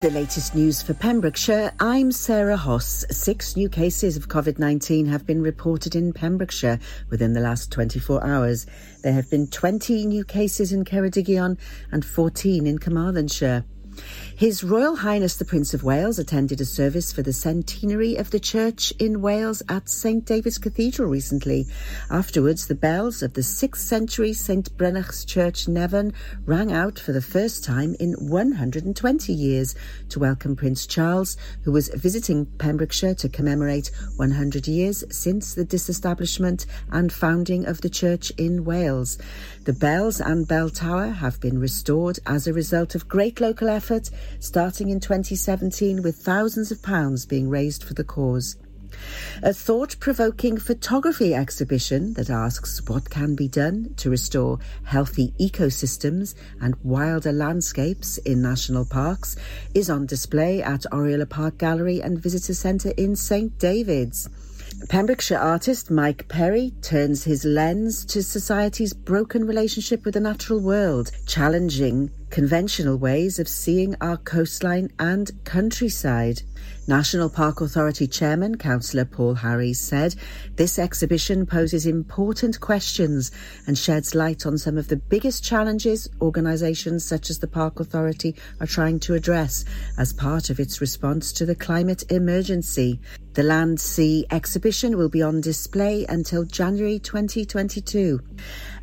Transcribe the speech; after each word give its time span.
The 0.00 0.10
latest 0.10 0.54
news 0.54 0.80
for 0.80 0.94
Pembrokeshire. 0.94 1.72
I'm 1.80 2.12
Sarah 2.12 2.56
Hoss. 2.56 3.04
Six 3.10 3.56
new 3.56 3.68
cases 3.68 4.16
of 4.16 4.28
COVID 4.28 4.56
19 4.56 5.06
have 5.06 5.26
been 5.26 5.42
reported 5.42 5.96
in 5.96 6.12
Pembrokeshire 6.12 6.78
within 7.10 7.32
the 7.32 7.40
last 7.40 7.72
24 7.72 8.24
hours. 8.24 8.64
There 9.02 9.12
have 9.12 9.28
been 9.28 9.48
20 9.48 10.06
new 10.06 10.22
cases 10.22 10.72
in 10.72 10.84
Ceredigion 10.84 11.58
and 11.90 12.04
14 12.04 12.64
in 12.64 12.78
Carmarthenshire. 12.78 13.64
His 14.38 14.62
Royal 14.62 14.94
Highness 14.94 15.34
the 15.34 15.44
Prince 15.44 15.74
of 15.74 15.82
Wales 15.82 16.16
attended 16.16 16.60
a 16.60 16.64
service 16.64 17.12
for 17.12 17.22
the 17.22 17.32
centenary 17.32 18.14
of 18.14 18.30
the 18.30 18.38
church 18.38 18.92
in 19.00 19.20
Wales 19.20 19.64
at 19.68 19.88
St 19.88 20.24
David's 20.24 20.58
Cathedral 20.58 21.08
recently. 21.08 21.66
Afterwards, 22.08 22.68
the 22.68 22.76
bells 22.76 23.20
of 23.20 23.32
the 23.32 23.40
6th 23.40 23.78
century 23.78 24.32
St 24.32 24.76
Brynach's 24.76 25.24
Church 25.24 25.66
Nevern 25.66 26.12
rang 26.46 26.70
out 26.70 27.00
for 27.00 27.10
the 27.10 27.20
first 27.20 27.64
time 27.64 27.96
in 27.98 28.12
120 28.12 29.32
years 29.32 29.74
to 30.10 30.20
welcome 30.20 30.54
Prince 30.54 30.86
Charles, 30.86 31.36
who 31.62 31.72
was 31.72 31.88
visiting 31.88 32.46
Pembrokeshire 32.46 33.16
to 33.16 33.28
commemorate 33.28 33.90
100 34.18 34.68
years 34.68 35.02
since 35.10 35.54
the 35.54 35.64
disestablishment 35.64 36.64
and 36.92 37.12
founding 37.12 37.66
of 37.66 37.80
the 37.80 37.90
church 37.90 38.30
in 38.38 38.64
Wales. 38.64 39.18
The 39.64 39.72
bells 39.72 40.20
and 40.20 40.46
bell 40.46 40.70
tower 40.70 41.08
have 41.08 41.40
been 41.40 41.58
restored 41.58 42.20
as 42.24 42.46
a 42.46 42.52
result 42.52 42.94
of 42.94 43.08
great 43.08 43.40
local 43.40 43.68
effort 43.68 43.87
starting 44.40 44.90
in 44.90 45.00
2017 45.00 46.02
with 46.02 46.16
thousands 46.16 46.70
of 46.70 46.82
pounds 46.82 47.26
being 47.26 47.48
raised 47.48 47.82
for 47.82 47.94
the 47.94 48.04
cause. 48.04 48.56
A 49.42 49.52
thought 49.52 49.98
provoking 50.00 50.56
photography 50.56 51.34
exhibition 51.34 52.14
that 52.14 52.30
asks 52.30 52.82
what 52.88 53.10
can 53.10 53.34
be 53.34 53.48
done 53.48 53.94
to 53.98 54.10
restore 54.10 54.58
healthy 54.84 55.34
ecosystems 55.38 56.34
and 56.60 56.74
wilder 56.82 57.32
landscapes 57.32 58.18
in 58.18 58.42
national 58.42 58.84
parks 58.84 59.36
is 59.74 59.90
on 59.90 60.06
display 60.06 60.62
at 60.62 60.86
Oriel 60.92 61.20
y 61.20 61.24
Parc 61.26 61.58
Gallery 61.58 62.00
and 62.00 62.18
Visitor 62.18 62.54
Centre 62.54 62.92
in 62.96 63.14
St 63.14 63.58
David's. 63.58 64.28
Pembrokeshire 64.88 65.38
artist 65.38 65.90
Mike 65.90 66.28
Perry 66.28 66.72
turns 66.82 67.24
his 67.24 67.44
lens 67.44 68.04
to 68.06 68.22
society's 68.22 68.92
broken 68.92 69.46
relationship 69.46 70.04
with 70.04 70.14
the 70.14 70.20
natural 70.20 70.60
world, 70.60 71.10
challenging 71.26 72.10
conventional 72.30 72.96
ways 72.96 73.38
of 73.38 73.48
seeing 73.48 73.94
our 74.00 74.16
coastline 74.16 74.90
and 74.98 75.30
countryside. 75.44 76.42
National 76.86 77.28
Park 77.28 77.60
Authority 77.60 78.06
Chairman 78.06 78.56
Councillor 78.56 79.04
Paul 79.04 79.34
Harries 79.34 79.78
said 79.78 80.14
this 80.56 80.78
exhibition 80.78 81.44
poses 81.44 81.84
important 81.84 82.60
questions 82.60 83.30
and 83.66 83.76
sheds 83.76 84.14
light 84.14 84.46
on 84.46 84.56
some 84.56 84.78
of 84.78 84.88
the 84.88 84.96
biggest 84.96 85.44
challenges 85.44 86.08
organisations 86.22 87.04
such 87.04 87.28
as 87.28 87.40
the 87.40 87.46
Park 87.46 87.78
Authority 87.78 88.34
are 88.60 88.66
trying 88.66 88.98
to 89.00 89.12
address 89.12 89.66
as 89.98 90.14
part 90.14 90.48
of 90.48 90.58
its 90.58 90.80
response 90.80 91.30
to 91.32 91.44
the 91.44 91.54
climate 91.54 92.10
emergency. 92.10 92.98
The 93.34 93.42
Land 93.42 93.80
Sea 93.80 94.24
exhibition 94.30 94.96
will 94.96 95.10
be 95.10 95.22
on 95.22 95.42
display 95.42 96.06
until 96.08 96.44
January 96.44 96.98
2022. 96.98 98.20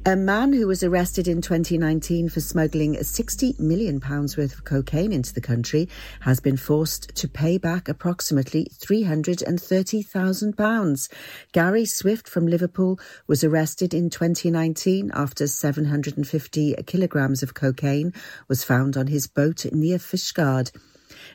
A 0.08 0.16
man 0.16 0.54
who 0.54 0.68
was 0.68 0.84
arrested 0.84 1.28
in 1.28 1.42
2019 1.42 2.30
for 2.30 2.40
smuggling 2.40 2.94
£60 2.94 3.60
million 3.60 4.00
worth 4.00 4.54
of 4.54 4.64
cocaine 4.64 5.12
into 5.12 5.34
the 5.34 5.42
country 5.42 5.90
has 6.20 6.40
been 6.40 6.58
forced 6.58 7.16
to 7.16 7.28
pay 7.28 7.58
back 7.58 7.90
approximately 7.90 8.68
£330,000. 8.72 11.10
Gary 11.54 11.86
Swift 11.86 12.28
from 12.28 12.46
Liverpool 12.46 13.00
was 13.26 13.44
arrested 13.44 13.96
in 13.96 14.12
2019 14.12 15.10
after 15.12 15.48
750 15.48 16.76
kilograms 16.86 17.42
of 17.42 17.56
cocaine 17.56 18.14
was 18.48 18.64
found 18.64 18.96
on 18.96 19.08
his 19.08 19.26
boat 19.26 19.66
near 19.72 19.98
Fishguard. 19.98 20.72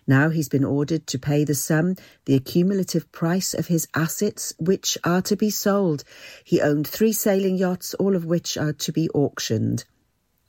Now 0.06 0.28
he's 0.28 0.48
been 0.48 0.64
ordered 0.64 1.06
to 1.08 1.18
pay 1.18 1.44
the 1.44 1.54
sum, 1.54 1.96
the 2.24 2.34
accumulative 2.34 3.10
price 3.12 3.54
of 3.54 3.66
his 3.66 3.88
assets, 3.94 4.52
which 4.58 4.96
are 5.04 5.22
to 5.22 5.36
be 5.36 5.50
sold. 5.50 6.04
He 6.44 6.60
owned 6.60 6.86
three 6.86 7.12
sailing 7.12 7.56
yachts, 7.56 7.94
all 7.94 8.16
of 8.16 8.24
which 8.24 8.56
are 8.56 8.72
to 8.72 8.92
be 8.92 9.08
auctioned. 9.10 9.84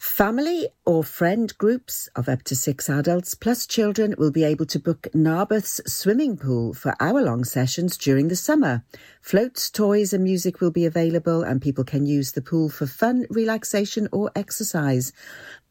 Family 0.01 0.67
or 0.83 1.03
friend 1.03 1.55
groups 1.59 2.09
of 2.15 2.27
up 2.27 2.41
to 2.45 2.55
six 2.55 2.89
adults 2.89 3.35
plus 3.35 3.67
children 3.67 4.15
will 4.17 4.31
be 4.31 4.43
able 4.43 4.65
to 4.65 4.79
book 4.79 5.07
Narberth's 5.13 5.79
swimming 5.85 6.37
pool 6.37 6.73
for 6.73 6.95
hour 6.99 7.21
long 7.21 7.43
sessions 7.43 7.97
during 7.97 8.27
the 8.27 8.35
summer. 8.35 8.83
Floats, 9.21 9.69
toys, 9.69 10.11
and 10.11 10.23
music 10.23 10.59
will 10.59 10.71
be 10.71 10.87
available, 10.87 11.43
and 11.43 11.61
people 11.61 11.83
can 11.83 12.07
use 12.07 12.31
the 12.31 12.41
pool 12.41 12.67
for 12.67 12.87
fun, 12.87 13.27
relaxation, 13.29 14.09
or 14.11 14.31
exercise. 14.35 15.13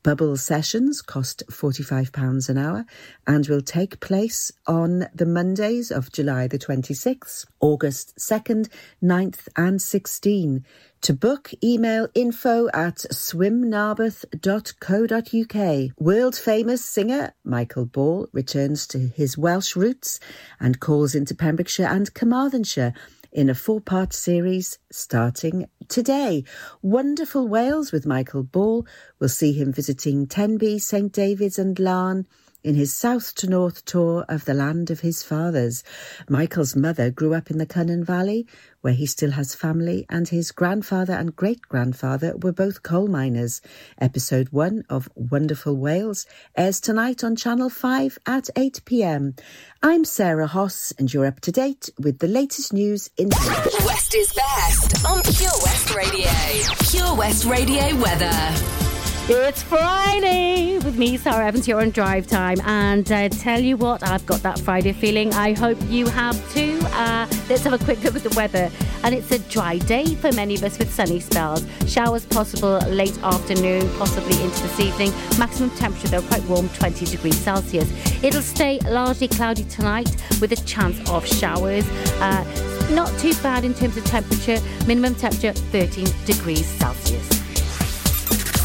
Bubble 0.02 0.38
sessions 0.38 1.02
cost 1.02 1.42
£45 1.50 2.48
an 2.48 2.56
hour 2.56 2.86
and 3.26 3.46
will 3.48 3.60
take 3.60 4.00
place 4.00 4.50
on 4.66 5.08
the 5.14 5.26
Mondays 5.26 5.90
of 5.90 6.10
July 6.10 6.46
the 6.46 6.58
26th, 6.58 7.44
August 7.60 8.16
2nd, 8.16 8.70
9th, 9.02 9.48
and 9.56 9.78
16th. 9.78 10.64
To 11.02 11.12
book, 11.12 11.50
email 11.62 12.08
info 12.14 12.70
at 12.72 13.04
swimnarberth.co.uk. 13.12 15.90
World 15.98 16.36
famous 16.36 16.82
singer 16.84 17.34
Michael 17.44 17.84
Ball 17.84 18.26
returns 18.32 18.86
to 18.88 18.98
his 18.98 19.36
Welsh 19.36 19.76
roots 19.76 20.18
and 20.58 20.80
calls 20.80 21.14
into 21.14 21.34
Pembrokeshire 21.34 21.86
and 21.86 22.14
Carmarthenshire 22.14 22.94
in 23.32 23.48
a 23.48 23.54
four 23.54 23.80
part 23.80 24.12
series 24.12 24.78
starting 24.90 25.66
today. 25.88 26.44
Wonderful 26.82 27.48
Wales 27.48 27.92
with 27.92 28.06
Michael 28.06 28.42
Ball. 28.42 28.86
We'll 29.18 29.28
see 29.28 29.52
him 29.52 29.72
visiting 29.72 30.26
Tenby, 30.26 30.78
St 30.78 31.12
David's, 31.12 31.58
and 31.58 31.76
Laugharne 31.76 32.26
in 32.62 32.74
his 32.74 32.94
south 32.94 33.34
to 33.36 33.48
north 33.48 33.84
tour 33.84 34.24
of 34.28 34.44
the 34.44 34.54
land 34.54 34.90
of 34.90 35.00
his 35.00 35.22
fathers. 35.22 35.82
Michael's 36.28 36.76
mother 36.76 37.10
grew 37.10 37.34
up 37.34 37.50
in 37.50 37.58
the 37.58 37.66
Cynon 37.66 38.04
Valley, 38.04 38.46
where 38.80 38.92
he 38.92 39.06
still 39.06 39.32
has 39.32 39.54
family, 39.54 40.06
and 40.08 40.28
his 40.28 40.52
grandfather 40.52 41.12
and 41.12 41.36
great 41.36 41.62
grandfather 41.62 42.36
were 42.36 42.52
both 42.52 42.82
coal 42.82 43.06
miners. 43.06 43.60
Episode 43.98 44.48
1 44.50 44.84
of 44.88 45.08
Wonderful 45.14 45.76
Wales 45.76 46.26
airs 46.56 46.80
tonight 46.80 47.22
on 47.22 47.36
Channel 47.36 47.70
5 47.70 48.18
at 48.26 48.48
8 48.56 48.80
pm. 48.84 49.34
I'm 49.82 50.04
Sarah 50.04 50.46
Hoss, 50.46 50.92
and 50.98 51.12
you're 51.12 51.26
up 51.26 51.40
to 51.40 51.52
date 51.52 51.90
with 51.98 52.18
the 52.18 52.28
latest 52.28 52.72
news 52.72 53.10
in 53.16 53.28
West 53.30 54.14
is 54.14 54.32
best 54.32 55.04
on 55.04 55.22
Pure 55.22 55.50
West 55.62 55.94
Radio. 55.94 56.30
Pure 56.90 57.16
West 57.16 57.44
Radio 57.44 57.96
weather. 57.96 58.79
It's 59.32 59.62
Friday 59.62 60.78
with 60.78 60.98
me, 60.98 61.16
Sara 61.16 61.46
Evans, 61.46 61.64
here 61.64 61.78
on 61.78 61.90
Drive 61.90 62.26
Time. 62.26 62.60
And 62.62 63.10
uh, 63.12 63.28
tell 63.28 63.60
you 63.60 63.76
what, 63.76 64.02
I've 64.02 64.26
got 64.26 64.42
that 64.42 64.58
Friday 64.58 64.92
feeling. 64.92 65.32
I 65.34 65.52
hope 65.52 65.78
you 65.86 66.08
have 66.08 66.34
too. 66.52 66.80
Uh, 66.86 67.28
let's 67.48 67.62
have 67.62 67.72
a 67.72 67.78
quick 67.78 68.02
look 68.02 68.16
at 68.16 68.24
the 68.24 68.34
weather. 68.34 68.68
And 69.04 69.14
it's 69.14 69.30
a 69.30 69.38
dry 69.38 69.78
day 69.78 70.16
for 70.16 70.32
many 70.32 70.56
of 70.56 70.64
us 70.64 70.80
with 70.80 70.92
sunny 70.92 71.20
spells. 71.20 71.64
Showers 71.86 72.26
possible 72.26 72.80
late 72.88 73.16
afternoon, 73.22 73.88
possibly 73.98 74.34
into 74.42 74.62
this 74.62 74.80
evening. 74.80 75.12
Maximum 75.38 75.70
temperature, 75.76 76.08
though, 76.08 76.22
quite 76.22 76.42
warm, 76.46 76.68
20 76.70 77.06
degrees 77.06 77.38
Celsius. 77.38 77.88
It'll 78.24 78.42
stay 78.42 78.80
largely 78.80 79.28
cloudy 79.28 79.62
tonight 79.62 80.10
with 80.40 80.50
a 80.50 80.60
chance 80.66 81.08
of 81.08 81.24
showers. 81.24 81.88
Uh, 82.20 82.42
not 82.90 83.16
too 83.20 83.34
bad 83.44 83.64
in 83.64 83.74
terms 83.74 83.96
of 83.96 84.04
temperature. 84.06 84.58
Minimum 84.88 85.14
temperature, 85.14 85.52
13 85.52 86.08
degrees 86.24 86.66
Celsius. 86.66 86.99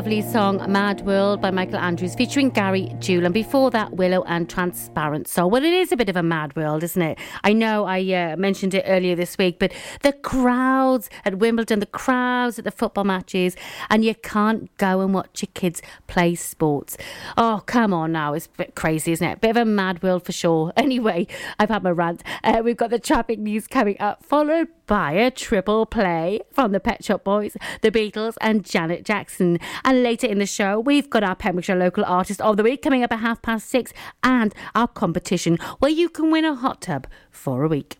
lovely 0.00 0.22
song, 0.22 0.64
Mad 0.72 1.02
World 1.02 1.42
by 1.42 1.50
Michael 1.50 1.76
Andrews, 1.76 2.14
featuring 2.14 2.48
Gary 2.48 2.90
Jules. 3.00 3.22
And 3.22 3.34
before 3.34 3.70
that, 3.72 3.92
Willow 3.92 4.22
and 4.22 4.48
Transparent 4.48 5.28
Soul. 5.28 5.50
Well, 5.50 5.62
it 5.62 5.74
is 5.74 5.92
a 5.92 5.96
bit 5.98 6.08
of 6.08 6.16
a 6.16 6.22
mad 6.22 6.56
world, 6.56 6.82
isn't 6.82 7.02
it? 7.02 7.18
I 7.44 7.52
know 7.52 7.84
I 7.84 8.00
uh, 8.00 8.36
mentioned 8.38 8.72
it 8.72 8.84
earlier 8.86 9.14
this 9.14 9.36
week, 9.36 9.58
but 9.58 9.74
the 10.00 10.14
crowds 10.14 11.10
at 11.26 11.36
Wimbledon, 11.36 11.80
the 11.80 11.84
crowds 11.84 12.58
at 12.58 12.64
the 12.64 12.70
football 12.70 13.04
matches, 13.04 13.56
and 13.90 14.02
you 14.02 14.14
can't 14.14 14.74
go 14.78 15.02
and 15.02 15.12
watch 15.12 15.42
your 15.42 15.50
kids 15.52 15.82
play 16.06 16.34
sports. 16.34 16.96
Oh, 17.36 17.62
come 17.66 17.92
on 17.92 18.12
now. 18.12 18.32
It's 18.32 18.46
a 18.46 18.56
bit 18.56 18.74
crazy, 18.74 19.12
isn't 19.12 19.28
it? 19.28 19.42
Bit 19.42 19.50
of 19.50 19.56
a 19.58 19.64
mad 19.66 20.02
world 20.02 20.24
for 20.24 20.32
sure. 20.32 20.72
Anyway, 20.80 21.26
I've 21.58 21.68
had 21.68 21.82
my 21.82 21.90
rant. 21.90 22.24
Uh, 22.42 22.62
we've 22.64 22.76
got 22.76 22.90
the 22.90 22.98
traffic 22.98 23.38
news 23.38 23.66
coming 23.66 23.96
up, 24.00 24.24
followed 24.24 24.68
by 24.86 25.12
a 25.12 25.30
triple 25.30 25.86
play 25.86 26.40
from 26.50 26.72
the 26.72 26.80
Pet 26.80 27.04
Shop 27.04 27.22
Boys, 27.22 27.56
the 27.82 27.92
Beatles, 27.92 28.34
and 28.40 28.64
Janet 28.64 29.04
Jackson. 29.04 29.60
Later 29.92 30.26
in 30.26 30.38
the 30.38 30.46
show, 30.46 30.80
we've 30.80 31.10
got 31.10 31.22
our 31.22 31.36
Pembrokeshire 31.36 31.76
Local 31.76 32.04
Artist 32.04 32.40
of 32.40 32.56
the 32.56 32.62
Week 32.62 32.82
coming 32.82 33.04
up 33.04 33.12
at 33.12 33.20
half 33.20 33.42
past 33.42 33.68
six, 33.68 33.92
and 34.22 34.54
our 34.74 34.88
competition 34.88 35.58
where 35.78 35.90
you 35.90 36.08
can 36.08 36.30
win 36.30 36.44
a 36.44 36.54
hot 36.54 36.82
tub 36.82 37.06
for 37.30 37.62
a 37.62 37.68
week. 37.68 37.99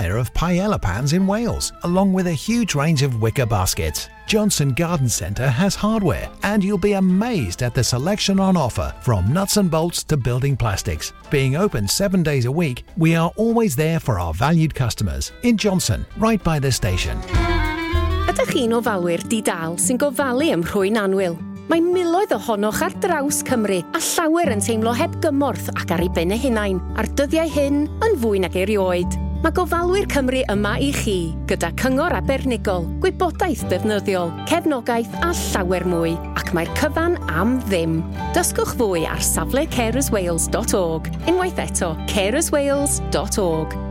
of 0.09 0.33
paella 0.33 0.81
pans 0.81 1.13
in 1.13 1.27
Wales, 1.27 1.73
along 1.83 2.13
with 2.13 2.27
a 2.27 2.33
huge 2.33 2.75
range 2.75 3.03
of 3.03 3.21
wicker 3.21 3.45
baskets. 3.45 4.09
Johnston 4.27 4.73
Garden 4.73 5.09
Centre 5.09 5.49
has 5.49 5.75
hardware, 5.75 6.29
and 6.43 6.63
you'll 6.63 6.77
be 6.77 6.93
amazed 6.93 7.63
at 7.63 7.73
the 7.73 7.83
selection 7.83 8.39
on 8.39 8.55
offer 8.55 8.93
from 9.01 9.33
nuts 9.33 9.57
and 9.57 9.69
bolts 9.69 10.03
to 10.05 10.17
building 10.17 10.55
plastics. 10.55 11.13
Being 11.29 11.55
open 11.55 11.87
seven 11.87 12.23
days 12.23 12.45
a 12.45 12.51
week, 12.51 12.83
we 12.97 13.15
are 13.15 13.31
always 13.35 13.75
there 13.75 13.99
for 13.99 14.19
our 14.19 14.33
valued 14.33 14.73
customers 14.73 15.31
in 15.43 15.57
Johnston, 15.57 16.05
right 16.17 16.43
by 16.43 16.59
the 16.59 16.71
station. 16.71 17.17
Ydych 18.31 18.53
chi'n 18.55 18.71
ofalwyr 18.71 19.23
di-dal 19.27 19.75
sy'n 19.75 19.99
gofalu 19.99 20.53
ym 20.55 20.61
rhwy'n 20.63 20.99
anwyl? 21.01 21.35
Mae 21.71 21.79
miloedd 21.83 22.31
ohonoch 22.35 22.81
ar 22.83 22.95
draws 23.03 23.41
Cymru 23.47 23.81
a 23.95 23.99
llawer 24.03 24.51
yn 24.51 24.63
teimlo 24.63 24.91
heb 24.95 25.13
gymorth 25.23 25.69
ac 25.75 25.91
ar 25.95 26.03
ei 26.03 26.09
ben 26.15 26.31
eu 26.35 26.39
hunain, 26.39 26.79
a'r 26.95 27.07
dyddiau 27.19 27.51
hyn 27.51 27.83
yn 28.03 28.17
fwy 28.23 28.41
nag 28.43 28.55
erioed. 28.59 29.19
Mae 29.41 29.53
gofalwyr 29.57 30.05
Cymru 30.05 30.43
yma 30.53 30.75
i 30.77 30.91
chi 30.93 31.15
gyda 31.49 31.71
cyngor 31.81 32.13
abernigol, 32.13 32.85
gwybodaeth 33.01 33.63
defnyddiol, 33.71 34.29
cefnogaeth 34.51 35.15
a 35.25 35.31
llawer 35.33 35.87
mwy 35.89 36.13
ac 36.37 36.53
mae'r 36.53 36.69
cyfan 36.77 37.17
am 37.25 37.57
ddim. 37.65 38.03
Dysgwch 38.37 38.75
fwy 38.77 39.07
ar 39.09 39.25
safle 39.25 39.65
carerswales.org. 39.73 41.09
Unwaith 41.25 41.63
eto, 41.65 41.95
carerswales.org. 42.13 43.90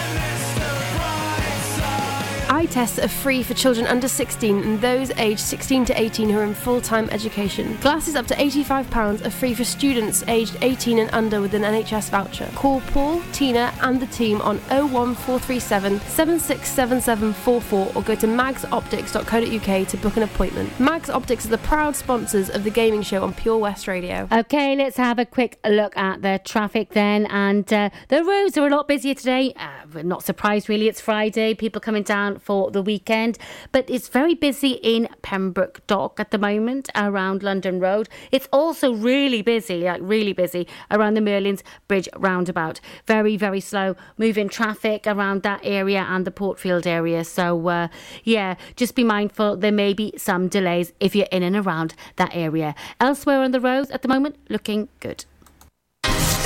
Eye 2.61 2.65
tests 2.65 2.99
are 2.99 3.07
free 3.07 3.41
for 3.41 3.55
children 3.55 3.87
under 3.87 4.07
16 4.07 4.63
and 4.63 4.79
those 4.79 5.09
aged 5.17 5.39
16 5.39 5.83
to 5.85 5.99
18 5.99 6.29
who 6.29 6.37
are 6.37 6.43
in 6.43 6.53
full 6.53 6.79
time 6.79 7.09
education. 7.09 7.75
Glasses 7.77 8.15
up 8.15 8.27
to 8.27 8.35
£85 8.35 9.25
are 9.25 9.31
free 9.31 9.55
for 9.55 9.63
students 9.63 10.23
aged 10.27 10.55
18 10.61 10.99
and 10.99 11.09
under 11.11 11.41
with 11.41 11.55
an 11.55 11.63
NHS 11.63 12.11
voucher. 12.11 12.47
Call 12.53 12.81
Paul, 12.81 13.19
Tina, 13.31 13.73
and 13.81 13.99
the 13.99 14.05
team 14.05 14.41
on 14.41 14.59
01437 14.69 16.01
767744 16.01 17.93
or 17.95 18.03
go 18.03 18.13
to 18.13 18.27
magsoptics.co.uk 18.27 19.87
to 19.87 19.97
book 19.97 20.17
an 20.17 20.21
appointment. 20.21 20.79
Mags 20.79 21.09
Optics 21.09 21.47
are 21.47 21.49
the 21.49 21.57
proud 21.57 21.95
sponsors 21.95 22.51
of 22.51 22.63
the 22.63 22.69
gaming 22.69 23.01
show 23.01 23.23
on 23.23 23.33
Pure 23.33 23.57
West 23.57 23.87
Radio. 23.87 24.27
Okay, 24.31 24.75
let's 24.75 24.97
have 24.97 25.17
a 25.17 25.25
quick 25.25 25.57
look 25.65 25.97
at 25.97 26.21
the 26.21 26.39
traffic 26.45 26.91
then. 26.91 27.25
And 27.25 27.73
uh, 27.73 27.89
the 28.09 28.23
roads 28.23 28.55
are 28.55 28.67
a 28.67 28.69
lot 28.69 28.87
busier 28.87 29.15
today. 29.15 29.51
Uh, 29.55 30.03
not 30.03 30.21
surprised, 30.21 30.69
really. 30.69 30.87
It's 30.87 31.01
Friday. 31.01 31.55
People 31.55 31.81
coming 31.81 32.03
down 32.03 32.37
for 32.37 32.50
the 32.71 32.81
weekend. 32.81 33.37
But 33.71 33.89
it's 33.89 34.09
very 34.09 34.35
busy 34.35 34.73
in 34.83 35.07
Pembroke 35.21 35.85
Dock 35.87 36.19
at 36.19 36.31
the 36.31 36.37
moment 36.37 36.89
around 36.95 37.43
London 37.43 37.79
Road. 37.79 38.09
It's 38.31 38.47
also 38.51 38.93
really 38.93 39.41
busy, 39.41 39.81
like 39.81 40.01
really 40.03 40.33
busy, 40.33 40.67
around 40.89 41.13
the 41.13 41.21
Merlin's 41.21 41.63
Bridge 41.87 42.09
roundabout. 42.17 42.79
Very, 43.07 43.37
very 43.37 43.59
slow 43.59 43.95
moving 44.17 44.49
traffic 44.49 45.07
around 45.07 45.43
that 45.43 45.61
area 45.63 46.05
and 46.09 46.25
the 46.25 46.31
Portfield 46.31 46.85
area. 46.85 47.23
So, 47.23 47.67
uh, 47.67 47.87
yeah, 48.23 48.55
just 48.75 48.95
be 48.95 49.03
mindful. 49.03 49.57
There 49.57 49.71
may 49.71 49.93
be 49.93 50.13
some 50.17 50.47
delays 50.47 50.93
if 50.99 51.15
you're 51.15 51.27
in 51.31 51.43
and 51.43 51.55
around 51.55 51.95
that 52.17 52.31
area. 52.33 52.75
Elsewhere 52.99 53.41
on 53.41 53.51
the 53.51 53.61
roads 53.61 53.89
at 53.91 54.01
the 54.01 54.07
moment, 54.07 54.35
looking 54.49 54.89
good. 54.99 55.25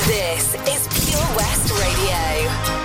This 0.05 0.53
is 0.53 0.87
Pure 1.09 1.35
West 1.35 1.71
Radio. 1.71 2.84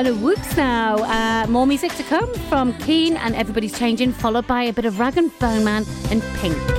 and 0.00 0.08
a 0.08 0.14
whoops 0.14 0.56
now. 0.56 0.96
Uh, 0.96 1.46
more 1.48 1.66
music 1.66 1.92
to 1.92 2.02
come 2.04 2.32
from 2.48 2.72
Keane 2.78 3.18
and 3.18 3.34
Everybody's 3.34 3.78
Changing, 3.78 4.12
followed 4.12 4.46
by 4.46 4.62
a 4.62 4.72
bit 4.72 4.86
of 4.86 4.98
Rag 4.98 5.18
and 5.18 5.38
Bone 5.38 5.62
Man 5.62 5.84
and 6.10 6.22
Pink. 6.36 6.69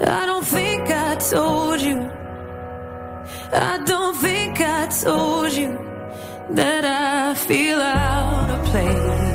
I 0.00 0.26
don't 0.26 0.46
think 0.46 0.88
I 0.90 1.16
told 1.16 1.80
you. 1.80 2.10
I 3.52 3.82
don't 3.84 4.16
think 4.16 4.60
I 4.60 4.86
told 4.86 5.52
you 5.52 5.78
that 6.50 6.84
I 6.84 7.34
feel 7.34 7.80
out 7.80 8.50
of 8.50 8.64
place. 8.66 9.27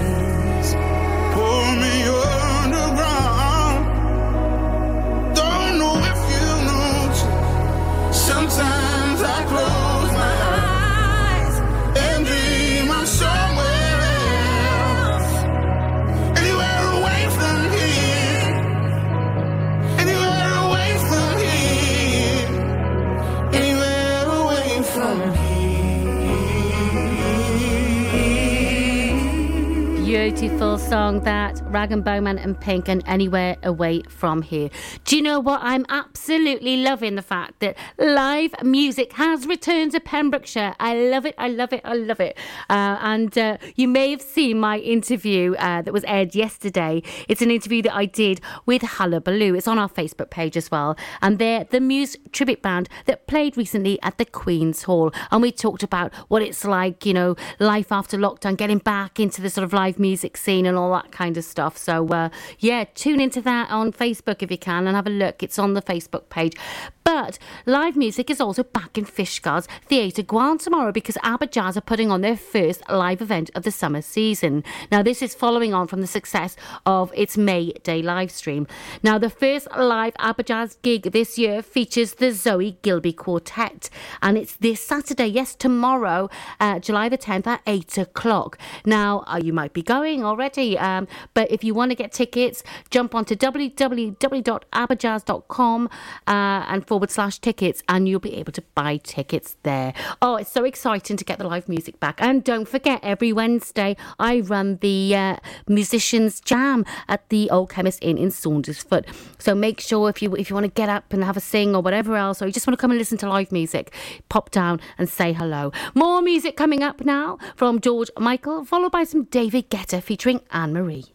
Beautiful 30.23 30.77
song 30.77 31.19
that 31.25 31.61
Rag'n'Bone 31.73 32.23
Man 32.23 32.37
and 32.37 32.59
Pink 32.59 32.87
and 32.87 33.03
Anywhere 33.07 33.57
Away 33.63 34.03
From 34.03 34.43
Here. 34.43 34.69
Do 35.05 35.15
you 35.15 35.23
know 35.23 35.39
what? 35.39 35.59
I'm 35.63 35.87
absolutely 35.89 36.77
loving 36.77 37.15
the 37.15 37.23
fact 37.23 37.59
that 37.61 37.75
live 37.97 38.53
music 38.61 39.13
has 39.13 39.47
returned 39.47 39.93
to 39.93 39.99
Pembrokeshire. 39.99 40.75
I 40.79 40.95
love 40.95 41.25
it, 41.25 41.33
I 41.39 41.47
love 41.47 41.73
it, 41.73 41.81
I 41.83 41.95
love 41.95 42.19
it. 42.19 42.37
Uh, 42.69 42.97
and 43.01 43.35
uh, 43.37 43.57
you 43.75 43.87
may 43.87 44.11
have 44.11 44.21
seen 44.21 44.59
my 44.59 44.77
interview 44.77 45.55
uh, 45.55 45.81
that 45.81 45.91
was 45.91 46.03
aired 46.03 46.35
yesterday. 46.35 47.01
It's 47.27 47.41
an 47.41 47.49
interview 47.49 47.81
that 47.81 47.95
I 47.95 48.05
did 48.05 48.39
with 48.67 48.83
Hullabaloo. 48.83 49.55
It's 49.55 49.67
on 49.67 49.79
our 49.79 49.89
Facebook 49.89 50.29
page 50.29 50.55
as 50.55 50.69
well. 50.69 50.95
And 51.23 51.39
they're 51.39 51.63
the 51.63 51.79
Muse 51.79 52.15
tribute 52.31 52.61
band 52.61 52.87
that 53.05 53.25
played 53.25 53.57
recently 53.57 53.99
at 54.03 54.19
the 54.19 54.25
Queen's 54.25 54.83
Hall. 54.83 55.11
And 55.31 55.41
we 55.41 55.51
talked 55.51 55.81
about 55.81 56.13
what 56.27 56.43
it's 56.43 56.63
like, 56.63 57.03
you 57.03 57.15
know, 57.15 57.35
life 57.59 57.91
after 57.91 58.15
lockdown, 58.15 58.57
getting 58.57 58.77
back 58.77 59.19
into 59.19 59.41
the 59.41 59.49
sort 59.49 59.63
of 59.63 59.73
live 59.73 59.97
music 59.97 60.37
scene 60.37 60.67
and 60.67 60.77
all 60.77 60.91
that 60.91 61.11
kind 61.11 61.35
of 61.35 61.43
stuff. 61.43 61.62
So, 61.71 62.07
uh, 62.07 62.29
yeah, 62.59 62.85
tune 62.95 63.19
into 63.19 63.41
that 63.41 63.69
on 63.69 63.91
Facebook 63.91 64.41
if 64.41 64.51
you 64.51 64.57
can 64.57 64.87
and 64.87 64.95
have 64.95 65.07
a 65.07 65.11
look. 65.11 65.43
It's 65.43 65.57
on 65.59 65.73
the 65.73 65.81
Facebook 65.81 66.29
page. 66.29 66.55
But 67.03 67.37
live 67.65 67.97
music 67.97 68.29
is 68.29 68.39
also 68.39 68.63
back 68.63 68.97
in 68.97 69.05
Fishguards 69.05 69.67
Theatr 69.89 70.23
Gwaun 70.23 70.57
tomorrow 70.57 70.91
because 70.91 71.15
Aberjazz 71.17 71.75
are 71.75 71.81
putting 71.81 72.11
on 72.11 72.21
their 72.21 72.37
first 72.37 72.81
live 72.89 73.21
event 73.21 73.49
of 73.55 73.63
the 73.63 73.71
summer 73.71 74.01
season. 74.01 74.63
Now, 74.91 75.03
this 75.03 75.21
is 75.21 75.35
following 75.35 75.73
on 75.73 75.87
from 75.87 76.01
the 76.01 76.07
success 76.07 76.55
of 76.85 77.11
its 77.13 77.37
May 77.37 77.73
Day 77.83 78.01
live 78.01 78.31
stream. 78.31 78.67
Now, 79.03 79.17
the 79.17 79.29
first 79.29 79.67
live 79.77 80.13
Aberjazz 80.15 80.77
gig 80.81 81.11
this 81.11 81.37
year 81.37 81.61
features 81.61 82.13
the 82.15 82.31
Zoe 82.31 82.77
Gilby 82.81 83.13
Quartet, 83.13 83.89
and 84.21 84.37
it's 84.37 84.55
this 84.55 84.81
Saturday, 84.81 85.27
yes, 85.27 85.55
tomorrow, 85.55 86.29
uh, 86.59 86.79
July 86.79 87.09
the 87.09 87.17
10th 87.17 87.47
at 87.47 87.61
8 87.67 87.97
o'clock. 87.97 88.57
Now, 88.85 89.23
uh, 89.27 89.41
you 89.43 89.51
might 89.51 89.73
be 89.73 89.83
going 89.83 90.23
already, 90.23 90.77
um, 90.77 91.07
but 91.33 91.51
if 91.51 91.63
you 91.63 91.73
want 91.73 91.91
to 91.91 91.95
get 91.95 92.13
tickets, 92.13 92.63
jump 92.89 93.13
onto 93.13 93.35
www.aberjazz.com 93.35 95.89
uh, 96.27 96.65
and 96.67 96.87
forward 96.93 97.09
slash 97.09 97.39
tickets, 97.39 97.81
and 97.89 98.07
you'll 98.07 98.19
be 98.19 98.35
able 98.35 98.51
to 98.51 98.61
buy 98.75 98.97
tickets 98.97 99.57
there. 99.63 99.95
Oh, 100.21 100.35
it's 100.35 100.51
so 100.51 100.63
exciting 100.63 101.17
to 101.17 101.25
get 101.25 101.39
the 101.39 101.47
live 101.47 101.67
music 101.67 101.99
back. 101.99 102.21
And 102.21 102.43
don't 102.43 102.67
forget, 102.67 102.99
every 103.01 103.33
Wednesday, 103.33 103.97
I 104.19 104.41
run 104.41 104.77
the 104.77 105.15
uh, 105.15 105.37
Musicians 105.67 106.39
Jam 106.39 106.85
at 107.07 107.27
the 107.29 107.49
Old 107.49 107.71
Chemist 107.71 107.97
Inn 108.03 108.19
in 108.19 108.29
Saundersfoot. 108.29 109.05
So 109.39 109.55
make 109.55 109.79
sure 109.79 110.07
if 110.07 110.21
you 110.21 110.35
if 110.35 110.51
you 110.51 110.53
want 110.53 110.65
to 110.65 110.71
get 110.71 110.87
up 110.87 111.11
and 111.13 111.23
have 111.23 111.35
a 111.35 111.39
sing 111.39 111.75
or 111.75 111.81
whatever 111.81 112.15
else, 112.15 112.43
or 112.43 112.45
you 112.45 112.51
just 112.51 112.67
want 112.67 112.77
to 112.77 112.81
come 112.81 112.91
and 112.91 112.99
listen 112.99 113.17
to 113.17 113.27
live 113.27 113.51
music, 113.51 113.91
pop 114.29 114.51
down 114.51 114.79
and 114.99 115.09
say 115.09 115.33
hello. 115.33 115.71
More 115.95 116.21
music 116.21 116.55
coming 116.55 116.83
up 116.83 117.03
now 117.03 117.39
from 117.55 117.79
George 117.79 118.11
Michael, 118.19 118.65
followed 118.65 118.91
by 118.91 119.03
some 119.03 119.23
David 119.23 119.71
Guetta 119.71 119.99
featuring 119.99 120.41
Anne 120.51 120.73
Marie. 120.73 121.05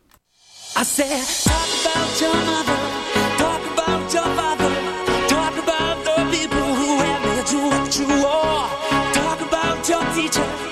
I 0.74 0.82
said, 0.82 1.22
talk 1.46 1.68
about 1.82 2.20
your 2.20 2.34
mother, 2.34 2.97
about 10.36 10.60
your 10.60 10.67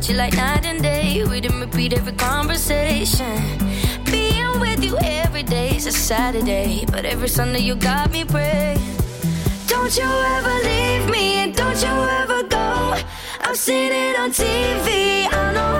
without 0.00 0.08
you, 0.08 0.16
like 0.16 0.34
night 0.34 0.66
and 0.66 0.82
day. 0.82 1.22
Read 1.24 1.46
and 1.46 1.60
repeat 1.60 1.92
every 1.92 2.12
conversation. 2.12 3.42
Being 4.04 4.60
with 4.60 4.84
you 4.84 4.96
every 5.02 5.42
day 5.42 5.76
is 5.76 5.86
a 5.86 5.92
Saturday, 5.92 6.84
but 6.86 7.04
every 7.04 7.28
Sunday 7.28 7.60
you 7.60 7.74
got 7.74 8.10
me 8.10 8.24
praying. 8.24 8.78
Don't 9.66 9.96
you 9.96 10.10
ever 10.36 10.54
leave 10.64 11.10
me 11.10 11.42
and 11.42 11.54
don't 11.54 11.80
you 11.82 11.94
ever 12.22 12.42
go. 12.44 12.96
I've 13.40 13.56
seen 13.56 13.92
it 13.92 14.18
on 14.18 14.30
TV, 14.30 15.26
I 15.32 15.52
know 15.52 15.79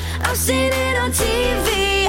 I've 0.23 0.37
seen 0.37 0.71
it 0.73 0.97
on 0.97 1.11
TV, 1.11 2.00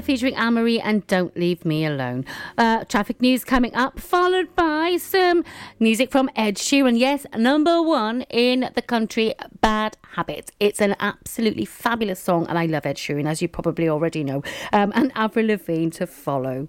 Featuring 0.00 0.34
Anne-Marie 0.36 0.80
and 0.80 1.06
Don't 1.06 1.36
Leave 1.36 1.64
Me 1.64 1.84
Alone. 1.84 2.24
Uh, 2.56 2.84
traffic 2.84 3.20
news 3.20 3.44
coming 3.44 3.74
up, 3.74 4.00
followed 4.00 4.54
by 4.56 4.96
some 4.98 5.44
music 5.78 6.10
from 6.10 6.30
Ed 6.34 6.56
Sheeran. 6.56 6.98
Yes, 6.98 7.26
number 7.36 7.82
one 7.82 8.22
in 8.30 8.70
the 8.74 8.82
country, 8.82 9.34
Bad 9.60 9.98
Habits. 10.12 10.50
It's 10.58 10.80
an 10.80 10.96
absolutely 11.00 11.64
fabulous 11.64 12.20
song, 12.20 12.46
and 12.48 12.58
I 12.58 12.66
love 12.66 12.86
Ed 12.86 12.96
Sheeran, 12.96 13.26
as 13.26 13.42
you 13.42 13.48
probably 13.48 13.88
already 13.88 14.24
know. 14.24 14.42
Um, 14.72 14.92
and 14.94 15.12
Avril 15.14 15.46
Lavigne 15.46 15.90
to 15.90 16.06
follow. 16.06 16.68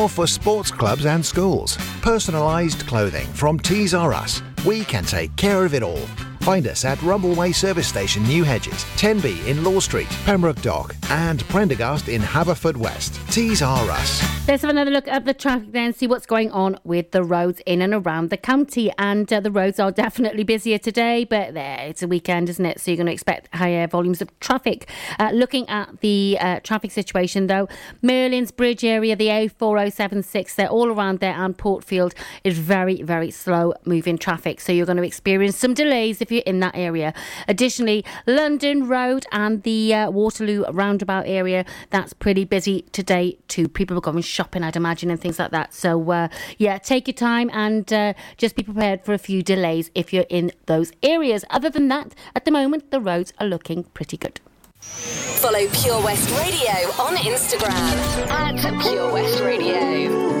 for 0.07 0.27
sports 0.27 0.71
clubs 0.71 1.05
and 1.05 1.25
schools. 1.25 1.77
Personalised 2.01 2.87
clothing 2.87 3.27
from 3.33 3.59
Tees 3.59 3.93
R 3.93 4.13
Us. 4.13 4.41
We 4.65 4.83
can 4.83 5.03
take 5.03 5.35
care 5.35 5.65
of 5.65 5.73
it 5.73 5.83
all. 5.83 6.07
Find 6.41 6.65
us 6.65 6.85
at 6.85 6.97
Rumbleway 6.99 7.53
Service 7.53 7.87
Station, 7.87 8.23
New 8.23 8.43
Hedges, 8.43 8.83
10B 8.97 9.45
in 9.45 9.63
Law 9.63 9.79
Street, 9.79 10.09
Pembroke 10.25 10.59
Dock, 10.63 10.95
and 11.11 11.47
Prendergast 11.49 12.09
in 12.09 12.19
Haverfordwest. 12.19 13.31
Tees 13.31 13.61
R 13.61 13.91
Us. 13.91 14.23
Let's 14.47 14.63
have 14.63 14.71
another 14.71 14.89
look 14.89 15.07
at 15.07 15.25
the 15.25 15.35
traffic 15.35 15.71
then, 15.71 15.93
see 15.93 16.07
what's 16.07 16.25
going 16.25 16.49
on 16.51 16.79
with 16.83 17.11
the 17.11 17.23
roads 17.23 17.61
in 17.67 17.79
and 17.83 17.93
around 17.93 18.31
the 18.31 18.37
county. 18.37 18.91
And 18.97 19.31
uh, 19.31 19.39
the 19.39 19.51
roads 19.51 19.79
are 19.79 19.91
definitely 19.91 20.43
busier 20.43 20.79
today, 20.79 21.25
but 21.25 21.53
there, 21.53 21.77
it's 21.81 22.01
a 22.01 22.07
weekend, 22.07 22.49
isn't 22.49 22.65
it? 22.65 22.79
So 22.79 22.89
you're 22.89 22.97
going 22.97 23.05
to 23.05 23.13
expect 23.13 23.53
higher 23.55 23.85
volumes 23.85 24.19
of 24.19 24.37
traffic. 24.39 24.89
Uh, 25.19 25.29
looking 25.33 25.69
at 25.69 26.01
the 26.01 26.39
uh, 26.41 26.59
traffic 26.61 26.89
situation 26.89 27.45
though, 27.47 27.69
Merlin's 28.01 28.49
Bridge 28.49 28.83
area, 28.83 29.15
the 29.15 29.27
A4076, 29.27 30.55
they're 30.55 30.67
all 30.67 30.89
around 30.89 31.19
there, 31.19 31.35
and 31.35 31.55
Portfield 31.55 32.15
is 32.43 32.57
very, 32.57 33.03
very 33.03 33.29
slow 33.29 33.75
moving 33.85 34.17
traffic. 34.17 34.59
So 34.59 34.71
you're 34.71 34.87
going 34.87 34.97
to 34.97 35.03
experience 35.03 35.55
some 35.55 35.75
delays 35.75 36.19
if 36.19 36.30
you're 36.31 36.43
in 36.45 36.59
that 36.61 36.75
area. 36.75 37.13
Additionally, 37.47 38.03
London 38.25 38.87
Road 38.87 39.25
and 39.31 39.63
the 39.63 39.93
uh, 39.93 40.11
Waterloo 40.11 40.63
roundabout 40.71 41.27
area, 41.27 41.65
that's 41.89 42.13
pretty 42.13 42.45
busy 42.45 42.83
today 42.91 43.37
too. 43.47 43.67
People 43.67 43.97
are 43.97 44.01
going 44.01 44.21
shopping, 44.21 44.63
I'd 44.63 44.75
imagine, 44.75 45.11
and 45.11 45.19
things 45.19 45.39
like 45.39 45.51
that. 45.51 45.73
So, 45.73 46.11
uh, 46.11 46.27
yeah, 46.57 46.77
take 46.77 47.07
your 47.07 47.13
time 47.13 47.49
and 47.53 47.91
uh, 47.91 48.13
just 48.37 48.55
be 48.55 48.63
prepared 48.63 49.03
for 49.03 49.13
a 49.13 49.17
few 49.17 49.43
delays 49.43 49.91
if 49.95 50.13
you're 50.13 50.25
in 50.29 50.51
those 50.65 50.91
areas. 51.03 51.45
Other 51.49 51.69
than 51.69 51.87
that, 51.89 52.15
at 52.35 52.45
the 52.45 52.51
moment, 52.51 52.91
the 52.91 52.99
roads 52.99 53.33
are 53.39 53.47
looking 53.47 53.83
pretty 53.83 54.17
good. 54.17 54.39
Follow 54.81 55.67
Pure 55.67 56.03
West 56.03 56.29
Radio 56.39 56.91
on 56.99 57.15
Instagram 57.17 58.29
at 58.31 58.81
Pure 58.81 59.13
West 59.13 59.39
Radio. 59.41 60.40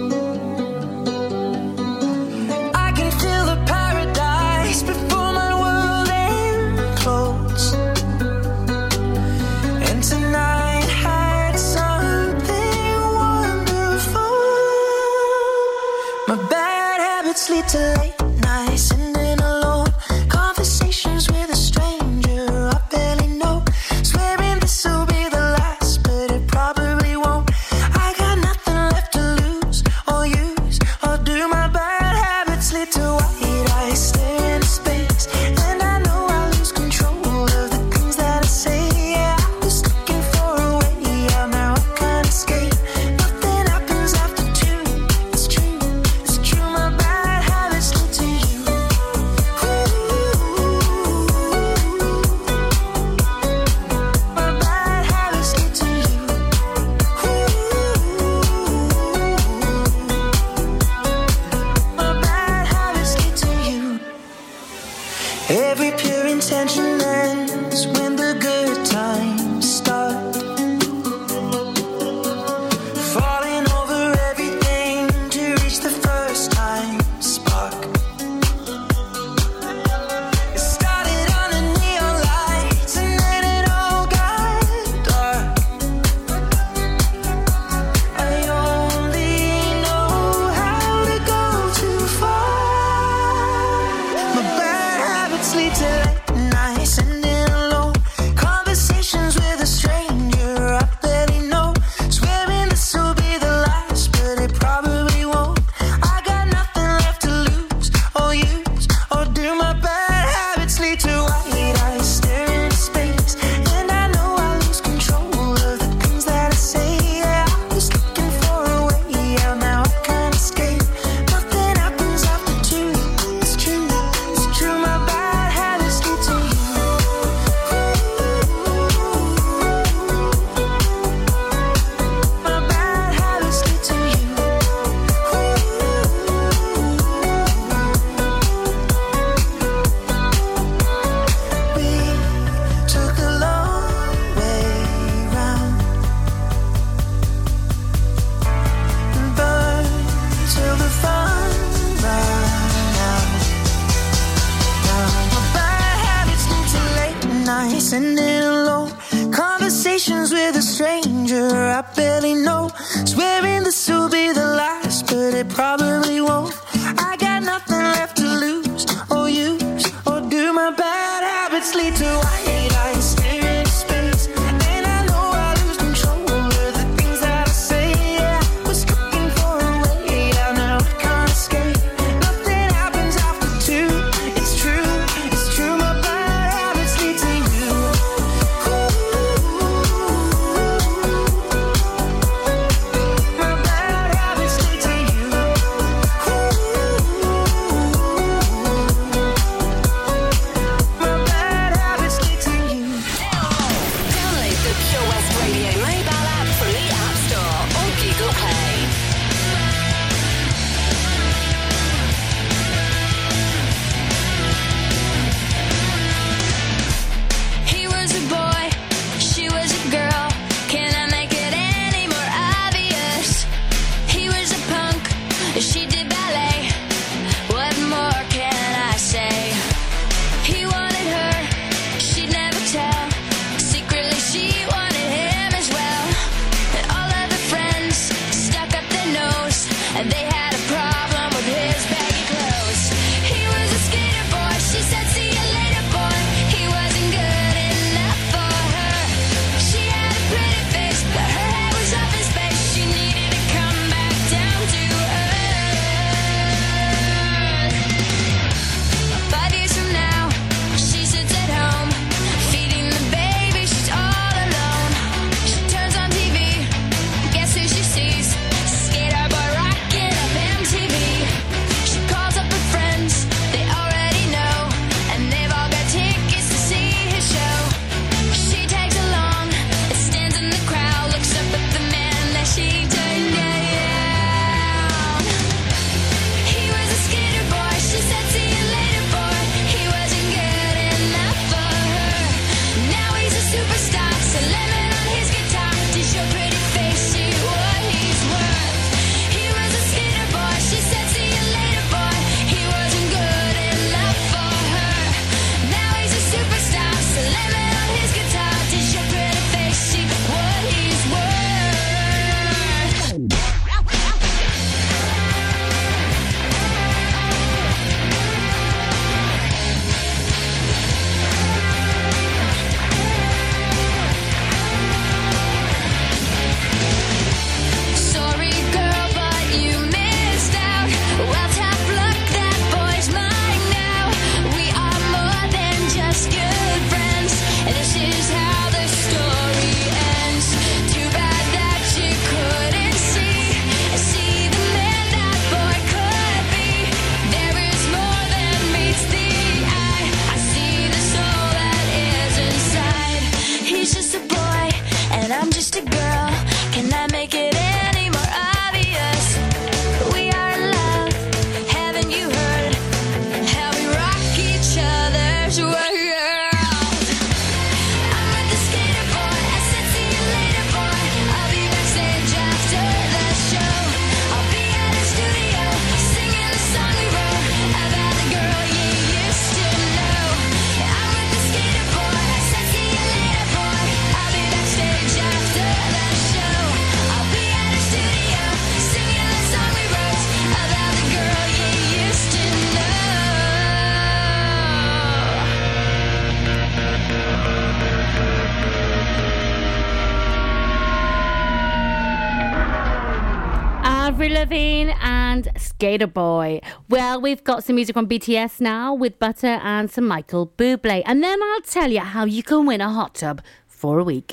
Skater 406.01 406.11
Boy. 406.11 406.61
Well, 406.89 407.21
we've 407.21 407.43
got 407.43 407.63
some 407.63 407.75
music 407.75 407.93
from 407.93 408.07
BTS 408.07 408.59
now 408.59 408.93
with 408.93 409.19
Butter 409.19 409.59
and 409.61 409.89
some 409.91 410.07
Michael 410.07 410.47
Bublé. 410.47 411.03
And 411.05 411.23
then 411.23 411.41
I'll 411.43 411.61
tell 411.61 411.91
you 411.91 411.99
how 411.99 412.25
you 412.25 412.41
can 412.41 412.65
win 412.65 412.81
a 412.81 412.89
hot 412.89 413.15
tub 413.15 413.41
for 413.67 413.99
a 413.99 414.03
week. 414.03 414.31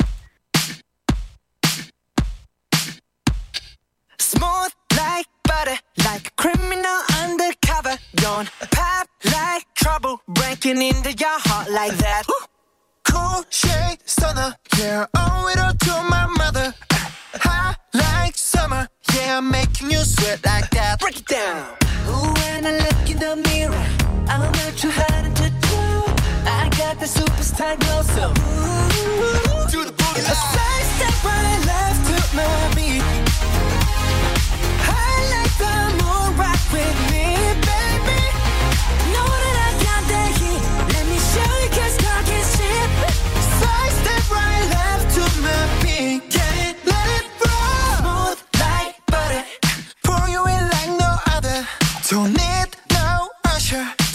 Smooth 4.19 4.73
like 4.97 5.27
butter, 5.45 5.79
like 6.05 6.29
a 6.29 6.31
criminal 6.37 7.01
undercover. 7.23 7.99
Don't 8.17 8.49
pop 8.73 9.09
like 9.27 9.67
trouble, 9.75 10.23
breaking 10.29 10.81
into 10.81 11.13
your 11.13 11.39
heart 11.49 11.71
like 11.71 11.97
that. 11.99 12.23
Cool 13.05 13.45
shade 13.51 13.99
stunner, 14.07 14.55
yeah, 14.79 15.07
owe 15.17 15.49
it 15.53 15.59
all 15.59 15.75
to 15.75 16.09
my 16.09 16.27
mother. 16.27 16.75
High 17.35 17.75
like 17.93 18.37
summer, 18.37 18.89
yeah, 19.19 19.39
I'm 19.39 19.51
making 19.51 19.91
you 19.91 19.99
sweat 19.99 20.45
like 20.45 20.71
that. 20.71 21.01
Break 21.01 21.19
it 21.19 21.27
down. 21.27 21.77
Ooh, 22.09 22.33
when 22.41 22.67
I 22.67 22.73
look 22.85 23.11
in 23.11 23.19
the 23.19 23.37
mirror, 23.49 23.87
I'm 24.29 24.41
not 24.41 24.73
too 24.77 24.91
hard 24.91 25.35
to 25.37 25.49
do. 25.69 25.81
I 26.47 26.69
got 26.81 26.99
the 27.01 27.07
superstar 27.07 27.75
glow, 27.81 28.03
so 28.15 28.25
ooh, 28.31 29.71
do 29.71 29.85
the 29.85 30.35
side 30.53 30.87
step 30.95 31.17
right 31.25 31.61
left 31.71 32.01
to 32.09 32.17
my 32.37 32.75
beat. 32.77 33.03
I 34.83 35.13
like 35.35 35.55
the 35.65 35.77
moon 36.01 36.29
rock 36.43 36.63
with 36.75 36.99
me, 37.13 37.27
baby. 37.69 38.21
Know 39.15 39.29
that 39.45 39.57
I 39.67 39.71
got 39.87 40.03
that 40.13 40.31
heat. 40.41 40.63
Let 40.95 41.05
me 41.11 41.19
show 41.33 41.53
you 41.63 41.71
'cause 41.75 41.95
talk 42.05 42.27
is 42.39 42.49
cheap. 42.57 42.91
Side 43.61 43.95
step 44.01 44.25
right 44.37 44.65
left 44.75 45.07
to 45.17 45.25
my 45.45 45.61
beat. 45.83 46.38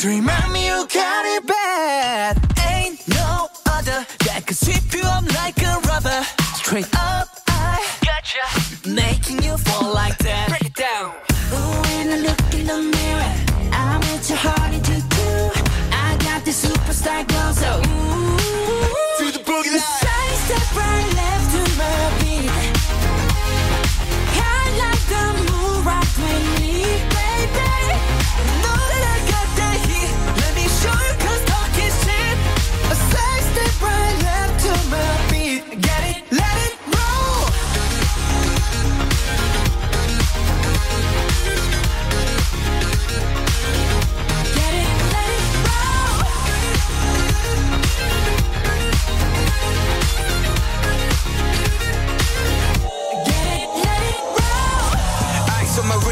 Remind 0.04 0.52
me 0.52 0.66
you 0.66 0.88
got 0.88 1.26
it 1.26 1.48
bad. 1.48 2.53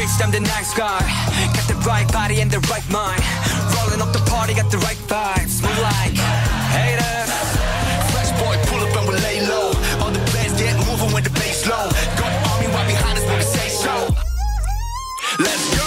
Wrist, 0.02 0.20
I'm 0.20 0.32
the 0.32 0.40
nice 0.40 0.74
guy. 0.74 0.98
Got 1.54 1.68
the 1.68 1.78
right 1.86 2.10
body 2.12 2.40
and 2.40 2.50
the 2.50 2.58
right 2.72 2.82
mind. 2.90 3.22
Rolling 3.76 4.02
up 4.02 4.12
the 4.12 4.18
party, 4.28 4.52
got 4.52 4.68
the 4.68 4.78
right 4.78 4.98
vibes. 5.06 5.62
Move 5.62 5.78
like 5.78 6.18
haters. 6.74 7.30
Fresh 8.10 8.32
boy, 8.42 8.56
pull 8.66 8.80
up 8.82 8.96
and 8.98 9.08
we 9.08 9.14
lay 9.22 9.46
low. 9.46 9.70
All 10.02 10.10
the 10.10 10.24
players 10.30 10.54
get 10.58 10.74
moving 10.88 11.12
when 11.12 11.22
the 11.22 11.30
bass 11.30 11.68
low. 11.68 11.86
Got 12.18 12.32
army 12.50 12.66
right 12.74 12.88
behind 12.88 13.16
us 13.16 13.24
when 13.26 13.38
we 13.38 13.44
say 13.44 13.68
so. 13.68 13.94
Let's 15.38 15.76
go. 15.76 15.81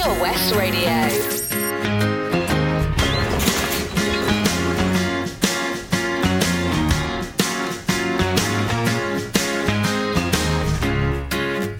Pure 0.00 0.20
West 0.20 0.54
Radio. 0.54 0.90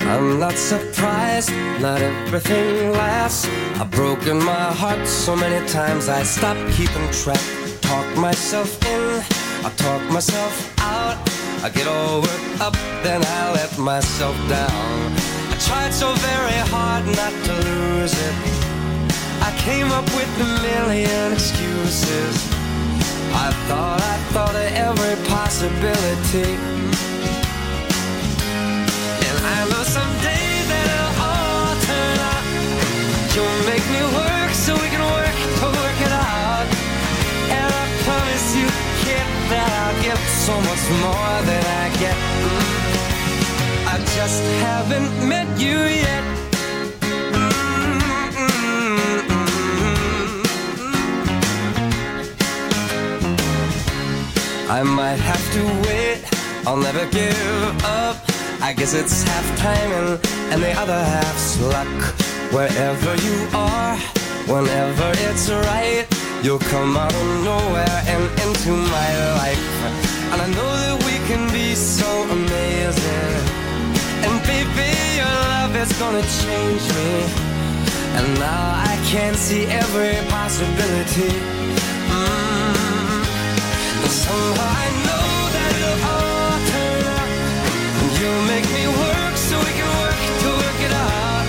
I'm 0.00 0.40
not 0.40 0.54
surprised, 0.54 1.52
not 1.80 2.00
everything 2.00 2.90
lasts. 2.90 3.46
I've 3.78 3.88
broken 3.92 4.42
my 4.42 4.52
heart 4.72 5.06
so 5.06 5.36
many 5.36 5.64
times 5.68 6.08
I 6.08 6.24
stopped 6.24 6.58
keeping 6.72 7.08
track. 7.12 7.38
Talk 7.82 8.16
myself 8.16 8.84
in, 8.84 9.22
I 9.64 9.70
talk 9.76 10.02
myself 10.10 10.74
out. 10.80 11.16
I 11.62 11.70
get 11.72 11.86
all 11.86 12.22
worked 12.22 12.60
up, 12.60 12.74
then 13.04 13.22
I 13.24 13.52
let 13.52 13.78
myself 13.78 14.36
down. 14.48 15.37
Tried 15.68 15.92
so 15.92 16.14
very 16.14 16.60
hard 16.72 17.04
not 17.12 17.34
to 17.44 17.52
lose 17.68 18.14
it. 18.16 18.34
I 19.44 19.52
came 19.58 19.92
up 19.92 20.06
with 20.16 20.30
a 20.40 20.48
million 20.64 21.32
excuses. 21.34 22.36
I 23.36 23.52
thought 23.68 24.00
I 24.00 24.16
thought 24.32 24.56
of 24.56 24.68
every 24.72 25.16
possibility. 25.28 26.56
And 29.28 29.36
I 29.44 29.58
know 29.68 29.84
someday 29.84 30.48
that 30.72 30.84
it'll 30.88 31.16
all 31.28 31.76
turn 31.84 32.16
out. 32.32 32.46
You'll 33.36 33.62
make 33.68 33.84
me 33.92 34.02
work 34.16 34.50
so 34.56 34.72
we 34.72 34.88
can 34.88 35.04
work 35.04 35.36
to 35.60 35.66
work 35.68 35.98
it 36.00 36.14
out. 36.16 36.68
And 37.52 37.68
I 37.68 37.84
promise 38.08 38.46
you, 38.56 38.68
kid, 39.04 39.26
that 39.52 39.68
I'll 39.84 39.98
give 40.00 40.22
so 40.48 40.56
much 40.64 40.84
more 41.04 41.36
than 41.44 41.62
I 41.84 41.86
get. 42.00 42.77
Just 44.18 44.42
haven't 44.66 45.12
met 45.28 45.46
you 45.60 45.78
yet. 45.78 46.24
Mm-hmm. 54.58 54.70
I 54.70 54.82
might 54.82 55.20
have 55.30 55.44
to 55.54 55.62
wait, 55.86 56.18
I'll 56.66 56.82
never 56.88 57.06
give 57.10 57.84
up. 57.84 58.16
I 58.60 58.72
guess 58.76 58.92
it's 58.92 59.22
half 59.22 59.46
timing 59.56 60.18
and 60.50 60.62
the 60.64 60.72
other 60.72 61.00
half's 61.14 61.60
luck. 61.60 61.98
Wherever 62.52 63.14
you 63.26 63.48
are, 63.54 63.96
whenever 64.52 65.12
it's 65.28 65.48
right, 65.48 66.06
you'll 66.42 66.66
come 66.74 66.96
out 66.96 67.14
of 67.14 67.44
nowhere 67.44 68.02
and 68.12 68.24
into 68.42 68.72
my 68.96 69.10
life. 69.42 69.68
And 70.32 70.42
I 70.42 70.48
know 70.56 70.72
that 70.82 70.98
we 71.06 71.14
can 71.28 71.48
be 71.52 71.76
so 71.76 72.10
amazing. 72.36 73.57
Baby, 74.48 74.90
your 75.20 75.36
love 75.52 75.76
is 75.76 75.92
gonna 76.00 76.24
change 76.40 76.84
me. 76.96 77.12
And 78.16 78.28
now 78.40 78.64
I 78.92 78.94
can 79.10 79.34
see 79.34 79.64
every 79.66 80.16
possibility. 80.32 81.32
Mm. 82.16 83.20
And 84.00 84.12
somehow 84.24 84.72
I 84.84 84.88
know 85.04 85.28
that 85.54 85.70
it'll 85.76 86.00
all 86.14 86.56
turn 86.72 87.02
out. 87.18 87.30
And 88.00 88.10
you'll 88.18 88.46
make 88.54 88.68
me 88.72 88.84
work 89.04 89.34
so 89.36 89.54
we 89.66 89.72
can 89.78 89.90
work 90.04 90.20
to 90.42 90.48
work 90.62 90.80
it 90.88 90.94
out. 90.96 91.46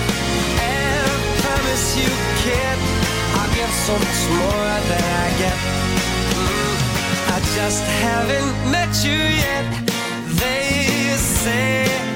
And 0.68 1.08
I 1.08 1.16
promise 1.40 1.86
you, 2.00 2.10
kid, 2.44 2.78
I'll 3.38 3.52
give 3.56 3.72
so 3.88 3.94
much 4.04 4.22
more 4.40 4.72
than 4.90 5.04
I 5.24 5.28
get. 5.42 5.58
Mm. 6.36 6.74
I 7.32 7.38
just 7.56 7.82
haven't 8.04 8.52
met 8.74 8.92
you 9.06 9.20
yet. 9.44 9.64
They 10.42 11.16
say 11.16 12.09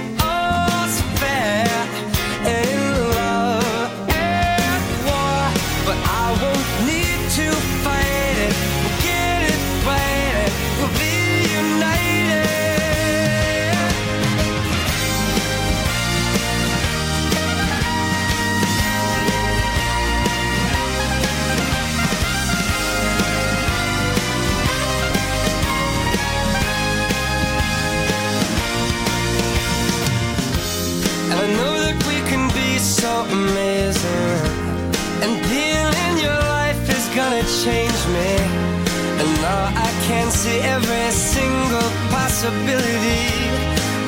see 40.45 40.61
every 40.77 41.11
single 41.11 41.91
possibility. 42.17 43.25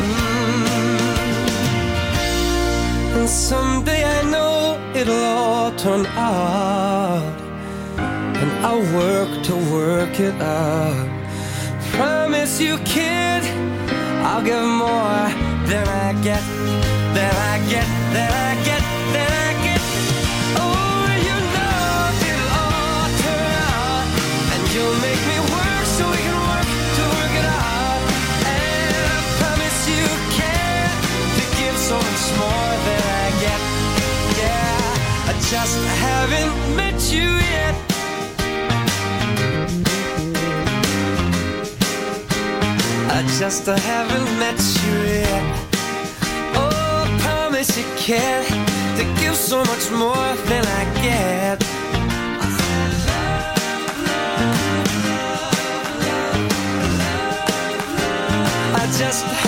Mm. 0.04 0.66
And 3.16 3.28
someday 3.28 4.02
I 4.04 4.20
know 4.32 4.78
it'll 4.94 5.26
all 5.40 5.70
turn 5.84 6.04
out. 6.34 7.36
And 8.40 8.50
I'll 8.66 8.86
work 9.02 9.30
to 9.48 9.54
work 9.78 10.14
it 10.28 10.36
out. 10.42 11.08
Promise 11.96 12.60
you, 12.60 12.74
kid, 12.94 13.42
I'll 14.28 14.44
give 14.50 14.68
more 14.86 15.24
than 15.70 15.86
I 16.06 16.08
get, 16.28 16.44
than 17.16 17.32
I 17.52 17.54
get, 17.72 17.88
than 18.14 18.30
I 18.48 18.55
just 35.50 35.78
haven't 36.02 36.76
met 36.76 37.12
you 37.12 37.28
yet. 37.54 37.74
I 43.08 43.22
just 43.38 43.66
haven't 43.66 44.38
met 44.40 44.58
you 44.82 44.94
yet. 45.20 45.68
Oh, 46.56 47.04
I 47.06 47.18
promise 47.20 47.78
you 47.78 47.84
can 47.96 48.44
to 48.96 49.04
give 49.20 49.36
so 49.36 49.58
much 49.58 49.88
more 49.92 50.28
than 50.50 50.64
I 50.66 50.84
get. 51.00 51.62
I 58.74 58.84
just 58.98 59.45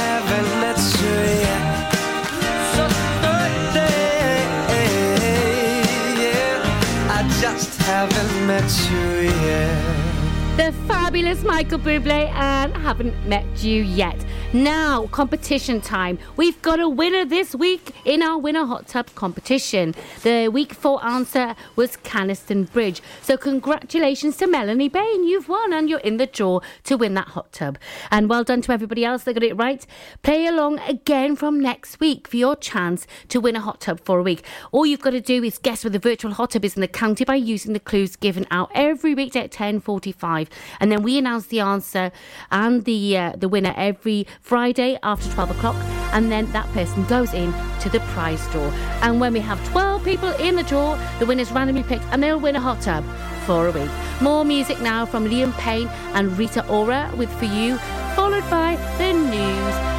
The 10.59 10.75
fabulous 10.87 11.43
Michael 11.43 11.79
Bublé 11.79 12.29
and 12.35 12.77
haven't 12.77 13.27
met 13.27 13.47
you 13.65 13.83
yet. 13.83 14.23
Now, 14.55 15.09
competition 15.09 15.83
time. 15.83 16.19
We've 16.37 16.61
got 16.63 16.81
a 16.81 16.89
winner 16.89 17.27
this 17.27 17.55
week 17.55 17.93
in 18.07 18.23
our 18.23 18.39
Winner 18.39 18.65
Hot 18.65 18.89
Tub 18.89 19.15
competition. 19.15 19.95
The 20.23 20.49
week 20.49 20.73
four 20.73 21.05
answer 21.05 21.55
was 21.77 21.99
Canaston 21.99 22.73
Bridge. 22.73 23.03
So, 23.21 23.37
congratulations 23.37 24.39
to 24.39 24.47
Melanie 24.47 24.89
Bain. 24.89 25.25
You've 25.25 25.51
won 25.51 25.75
and 25.75 25.91
you're 25.91 25.99
in 25.99 26.17
the 26.17 26.25
draw 26.25 26.61
to 26.85 26.97
win 26.97 27.13
that 27.13 27.29
hot 27.29 27.53
tub. 27.53 27.77
And 28.11 28.31
well 28.31 28.43
done 28.43 28.63
to 28.63 28.73
everybody 28.73 29.05
else 29.05 29.25
that 29.25 29.35
got 29.35 29.43
it 29.43 29.53
right. 29.53 29.87
Play 30.23 30.47
along 30.47 30.79
again 30.79 31.37
from 31.37 31.61
next 31.61 32.01
week 32.01 32.27
for 32.27 32.39
your 32.39 32.57
chance 32.57 33.07
to 33.29 33.41
win 33.41 33.55
a 33.55 33.61
hot 33.61 33.83
tub 33.83 34.01
for 34.03 34.19
a 34.19 34.23
week. 34.23 34.47
All 34.73 34.87
you've 34.87 35.03
got 35.03 35.11
to 35.11 35.21
do 35.21 35.45
is 35.45 35.59
guess 35.59 35.85
where 35.85 35.91
the 35.91 35.99
virtual 35.99 36.33
hot 36.33 36.53
tub 36.53 36.65
is 36.65 36.75
in 36.75 36.81
the 36.81 36.89
county 36.89 37.27
by 37.27 37.35
using 37.35 37.75
the 37.75 37.81
clues 37.81 38.17
given 38.17 38.47
out 38.51 38.71
every 38.75 39.15
weekday 39.15 39.41
at 39.41 39.53
10:45, 39.53 40.49
and 40.81 40.91
then 40.91 41.03
we 41.03 41.19
announce 41.19 41.49
the 41.49 41.61
answer 41.61 42.11
and 42.51 42.87
the 42.87 43.15
uh, 43.15 43.33
the 43.37 43.51
winner 43.51 43.75
every 43.77 44.27
Friday 44.41 44.99
after 45.03 45.31
12 45.33 45.51
o'clock, 45.51 45.77
and 46.13 46.31
then 46.31 46.51
that 46.53 46.67
person 46.73 47.05
goes 47.07 47.35
in 47.35 47.53
to 47.81 47.89
the 47.89 48.01
prize 48.13 48.47
draw. 48.49 48.71
And 49.03 49.21
when 49.21 49.33
we 49.33 49.41
have 49.41 49.63
12 49.69 50.05
people 50.05 50.31
in 50.33 50.57
the 50.57 50.63
draw, 50.63 50.99
the 51.19 51.27
winner's 51.27 51.53
randomly 51.53 51.83
picked, 51.83 52.05
and 52.11 52.23
they'll 52.23 52.41
win 52.41 52.57
a 52.57 52.61
hot 52.61 52.81
tub 52.81 53.05
for 53.47 53.69
a 53.69 53.73
week. 53.73 53.91
More 54.21 54.45
music 54.45 54.81
now 54.81 55.07
from 55.07 55.27
Liam 55.27 55.53
Payne 55.59 55.89
and 56.15 56.37
Rita 56.39 56.67
Ora 56.69 57.13
with 57.17 57.31
For 57.39 57.47
You, 57.47 57.77
followed 58.15 58.49
by 58.51 58.77
the 58.99 59.13
news 59.13 59.98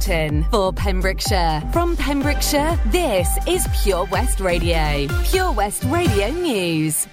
Hamilton 0.00 0.44
for 0.50 0.72
Pembrokeshire. 0.72 1.62
From 1.72 1.96
Pembrokeshire, 1.96 2.78
this 2.86 3.28
is 3.46 3.66
Pure 3.82 4.06
West 4.06 4.40
Radio. 4.40 5.06
Pure 5.24 5.52
West 5.52 5.84
Radio 5.84 6.30
News. 6.30 7.06